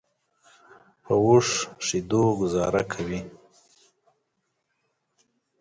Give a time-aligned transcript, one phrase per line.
[1.03, 1.47] په اوښ
[1.85, 3.19] شیدو ګوزاره کوي.